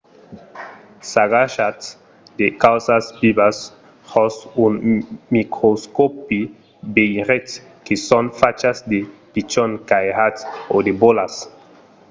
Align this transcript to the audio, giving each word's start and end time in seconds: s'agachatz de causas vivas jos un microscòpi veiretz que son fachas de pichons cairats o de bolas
s'agachatz 1.11 1.85
de 2.39 2.47
causas 2.63 3.05
vivas 3.21 3.57
jos 4.11 4.35
un 4.65 4.73
microscòpi 5.35 6.39
veiretz 6.95 7.51
que 7.85 7.95
son 8.07 8.25
fachas 8.39 8.77
de 8.91 8.99
pichons 9.33 9.77
cairats 9.89 10.41
o 10.75 10.77
de 10.85 10.91
bolas 11.01 11.33